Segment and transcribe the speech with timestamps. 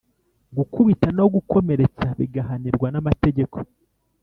[0.57, 3.57] gukubita no gukomeretsa bigahanirwa nama tegeko